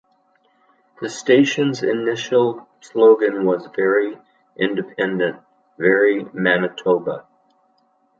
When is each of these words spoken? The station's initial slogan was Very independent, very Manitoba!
The 0.99 1.09
station's 1.09 1.83
initial 1.83 2.67
slogan 2.79 3.45
was 3.45 3.69
Very 3.75 4.17
independent, 4.57 5.39
very 5.77 6.23
Manitoba! 6.33 7.27